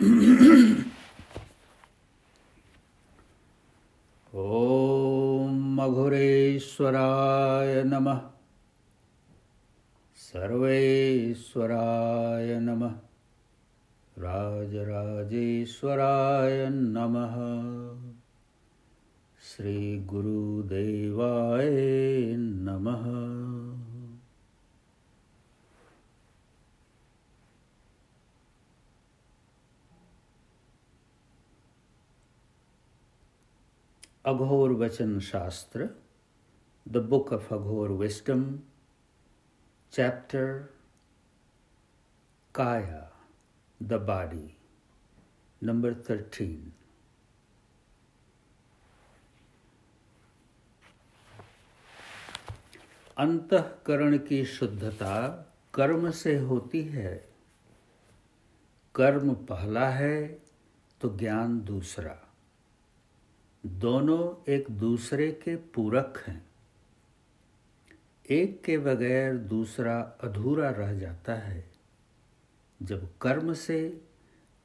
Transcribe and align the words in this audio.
ॐ 0.00 0.04
मघुरेश्वराय 5.74 7.84
नमः। 7.84 8.20
सर्वेश्वराय 10.14 12.60
नमः। 12.60 12.94
राजराजेश्वराय 14.18 16.70
नमः। 16.70 17.36
श्रीगुरुदेवाय 19.42 22.36
नमः। 22.38 23.47
Aghor 34.28 34.70
Vachan 34.70 35.20
Shastra 35.20 35.88
the 36.88 36.96
book 36.96 37.32
of 37.32 37.54
Aghor 37.54 37.90
wisdom 37.90 38.58
chapter 39.92 40.68
kaya 42.54 43.12
the 43.82 43.92
body 43.92 44.56
number 45.62 45.94
thirteen 45.94 46.72
अंतकरण 53.18 54.18
की 54.18 54.44
शुद्धता 54.44 55.16
कर्म 55.74 56.10
से 56.10 56.38
होती 56.38 56.82
है। 56.82 57.28
कर्म 58.94 59.34
पहला 59.34 59.88
है 59.88 60.26
तो 61.00 61.16
ज्ञान 61.18 61.60
दूसरा। 61.60 62.27
दोनों 63.66 64.52
एक 64.52 64.70
दूसरे 64.70 65.32
के 65.32 65.56
पूरक 65.56 66.24
हैं। 66.26 66.46
एक 68.30 68.62
के 68.64 68.78
बगैर 68.78 69.36
दूसरा 69.36 70.00
अधूरा 70.00 70.70
रह 70.70 70.98
जाता 70.98 71.34
है। 71.34 71.70
जब 72.82 73.18
कर्म 73.18 73.52
से 73.52 74.04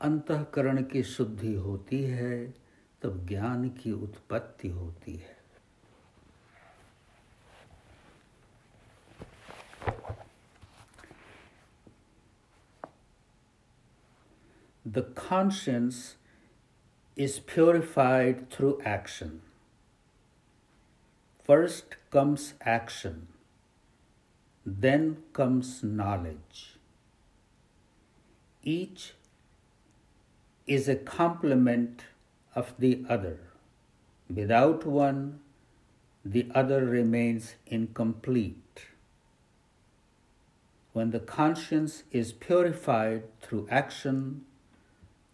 अंतकरण 0.02 0.84
की 0.84 1.04
शुद्धि 1.04 1.54
होती 1.54 2.04
है, 2.04 2.54
तब 3.02 3.28
ज्ञान 3.28 3.70
की 3.70 3.92
उत्पत्ति 3.92 4.68
होती 4.68 5.16
है। 5.16 5.44
The 14.88 15.04
conscience 15.32 15.96
is 17.16 17.40
purified 17.40 18.50
through 18.50 18.82
action. 18.84 19.42
First 21.44 21.98
comes 22.10 22.54
action, 22.62 23.28
then 24.66 25.18
comes 25.34 25.84
knowledge. 25.84 26.78
Each 28.64 29.14
is 30.66 30.88
a 30.88 30.96
complement 30.96 32.06
of 32.56 32.74
the 32.80 33.04
other. 33.10 33.40
Without 34.34 34.86
one, 34.86 35.42
the 36.24 36.48
other 36.56 36.86
remains 36.86 37.56
incomplete. 37.68 38.88
When 40.94 41.12
the 41.12 41.20
conscience 41.20 42.04
is 42.12 42.32
purified 42.32 43.24
through 43.42 43.68
action, 43.70 44.46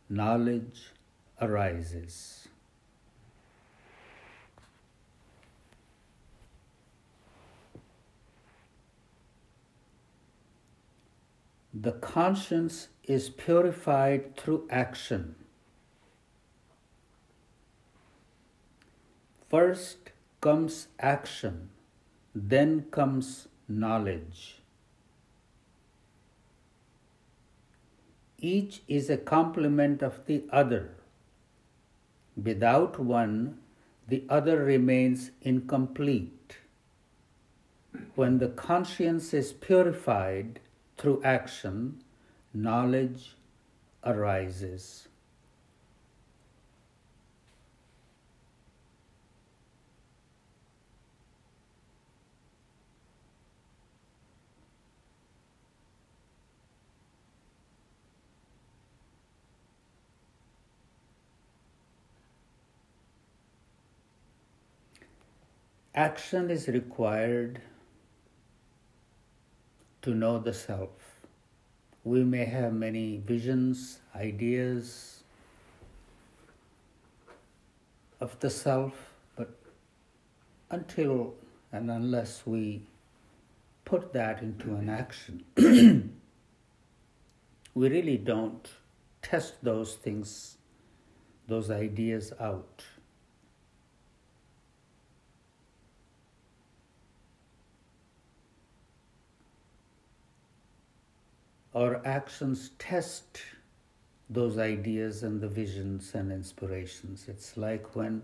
knowledge 0.10 0.92
arises. 1.42 2.48
The 11.74 11.94
conscience 11.94 12.90
is 13.04 13.30
purified 13.30 14.36
through 14.36 14.68
action. 14.70 15.36
First 19.50 20.12
comes 20.42 20.88
action, 21.00 21.70
then 22.36 22.86
comes 22.92 23.48
knowledge. 23.68 24.62
Each 28.38 28.82
is 28.88 29.10
a 29.10 29.18
complement 29.18 30.02
of 30.02 30.26
the 30.26 30.44
other. 30.52 30.99
Without 32.44 33.00
one, 33.00 33.60
the 34.08 34.24
other 34.30 34.64
remains 34.64 35.32
incomplete. 35.42 36.58
When 38.16 38.38
the 38.38 38.50
conscience 38.50 39.34
is 39.34 39.52
purified 39.52 40.62
through 40.98 41.22
action, 41.24 42.02
knowledge 42.54 43.36
arises. 44.06 45.09
Action 66.00 66.50
is 66.50 66.70
required 66.70 67.62
to 70.02 70.12
know 70.12 70.40
the 70.40 70.54
self. 70.54 70.92
We 72.06 72.24
may 72.24 72.46
have 72.46 72.72
many 72.72 73.18
visions, 73.18 74.00
ideas 74.16 75.24
of 78.22 78.40
the 78.40 78.50
self, 78.50 78.94
but 79.36 79.50
until 80.72 81.34
and 81.74 81.92
unless 81.92 82.44
we 82.46 82.84
put 83.84 84.14
that 84.14 84.42
into 84.42 84.76
an 84.76 84.88
action, 84.88 85.44
we 87.74 87.90
really 87.90 88.16
don't 88.16 88.70
test 89.22 89.56
those 89.62 89.96
things, 89.96 90.56
those 91.50 91.70
ideas 91.70 92.32
out. 92.40 92.86
Our 101.80 102.02
actions 102.06 102.72
test 102.78 103.40
those 104.30 104.58
ideas 104.58 105.24
and 105.24 105.40
the 105.40 105.48
visions 105.48 106.14
and 106.14 106.30
inspirations. 106.30 107.26
It's 107.30 107.56
like 107.56 107.96
when 107.96 108.22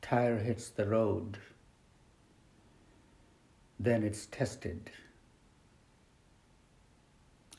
tire 0.00 0.38
hits 0.38 0.68
the 0.68 0.86
road, 0.86 1.36
then 3.80 4.04
it's 4.04 4.26
tested. 4.26 4.88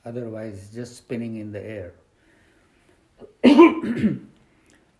Otherwise, 0.06 0.70
just 0.74 0.96
spinning 0.96 1.36
in 1.36 1.52
the 1.52 1.62
air. 1.62 1.94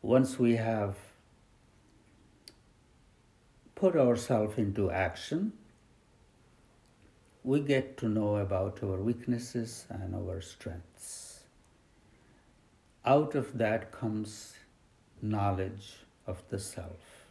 Once 0.02 0.38
we 0.38 0.58
have 0.58 0.98
put 3.76 3.96
ourselves 3.96 4.58
into 4.58 4.92
action, 4.92 5.54
we 7.44 7.60
get 7.60 7.98
to 7.98 8.08
know 8.08 8.38
about 8.38 8.82
our 8.84 8.98
weaknesses 8.98 9.86
and 9.90 10.16
our 10.16 10.40
strengths. 10.40 11.42
Out 13.06 13.36
of 13.36 13.58
that 13.58 13.92
comes 13.92 14.54
knowledge 15.22 15.98
of 16.26 16.42
the 16.50 16.58
self. 16.58 17.24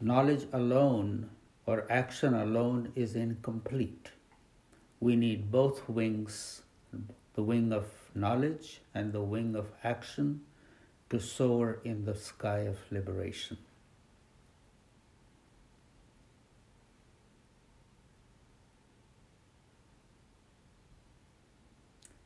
Knowledge 0.00 0.46
alone 0.52 1.30
or 1.66 1.84
action 1.90 2.34
alone 2.34 2.92
is 2.96 3.14
incomplete. 3.14 4.10
We 5.00 5.16
need 5.16 5.50
both 5.50 5.88
wings 5.88 6.62
the 7.34 7.42
wing 7.42 7.72
of 7.72 7.86
knowledge 8.14 8.80
and 8.94 9.12
the 9.12 9.22
wing 9.22 9.54
of 9.54 9.66
action 9.82 10.42
to 11.10 11.20
soar 11.20 11.80
in 11.84 12.04
the 12.04 12.14
sky 12.14 12.60
of 12.60 12.78
liberation. 12.90 13.58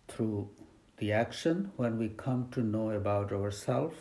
Through 0.08 0.50
the 0.98 1.12
action, 1.12 1.72
when 1.76 1.98
we 1.98 2.08
come 2.08 2.48
to 2.50 2.60
know 2.60 2.90
about 2.90 3.32
ourselves, 3.32 3.96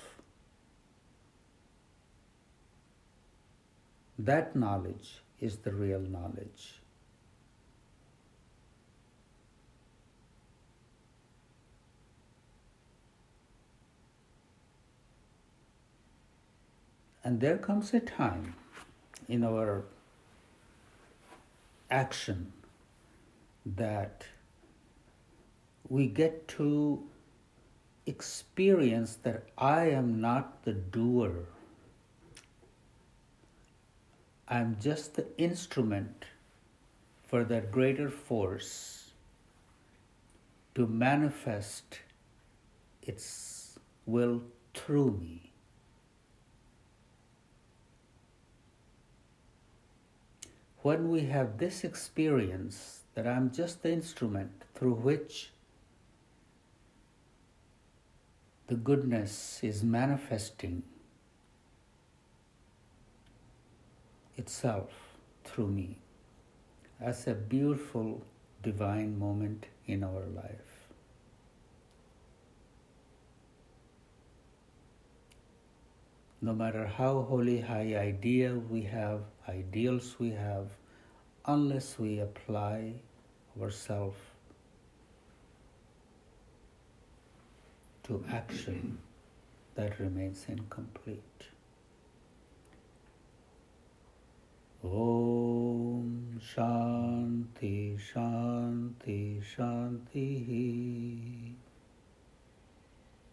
That 4.24 4.56
knowledge 4.56 5.24
is 5.40 5.58
the 5.58 5.74
real 5.74 6.00
knowledge. 6.00 6.81
And 17.24 17.40
there 17.40 17.58
comes 17.58 17.94
a 17.94 18.00
time 18.00 18.56
in 19.28 19.44
our 19.44 19.84
action 21.90 22.52
that 23.66 24.26
we 25.88 26.08
get 26.08 26.48
to 26.48 27.04
experience 28.06 29.16
that 29.24 29.44
I 29.58 29.90
am 29.90 30.20
not 30.20 30.64
the 30.64 30.74
doer. 30.74 31.46
I'm 34.48 34.78
just 34.82 35.16
the 35.16 35.28
instrument 35.38 36.26
for 37.28 37.44
that 37.46 37.72
greater 37.72 38.10
force 38.10 39.12
to 40.76 40.88
manifest 40.88 42.00
its 43.02 43.80
will 44.06 44.42
through 44.74 45.12
me. 45.22 45.51
When 50.82 51.10
we 51.10 51.22
have 51.22 51.58
this 51.58 51.84
experience 51.84 53.02
that 53.14 53.28
I'm 53.28 53.52
just 53.52 53.84
the 53.84 53.92
instrument 53.92 54.52
through 54.74 54.96
which 54.96 55.52
the 58.68 58.76
goodness 58.76 59.60
is 59.62 59.84
manifesting 59.84 60.84
itself 64.38 64.90
through 65.44 65.68
me, 65.68 65.98
that's 67.00 67.28
a 67.28 67.34
beautiful 67.34 68.24
divine 68.64 69.20
moment 69.20 69.66
in 69.88 70.04
our 70.04 70.26
life. 70.36 70.81
No 76.42 76.54
matter 76.54 76.88
how 76.88 77.22
holy 77.22 77.62
high 77.62 77.96
idea 77.96 78.56
we 78.56 78.82
have, 78.82 79.22
ideals 79.48 80.16
we 80.18 80.32
have, 80.32 80.68
unless 81.46 82.00
we 82.00 82.20
apply 82.20 82.94
ourselves 83.62 84.18
to 88.04 88.24
action, 88.32 88.98
that 89.76 90.00
remains 90.00 90.46
incomplete. 90.48 91.22
Om 94.84 96.42
Shanti 96.42 98.00
Shanti 98.00 99.44
Shanti 99.44 101.51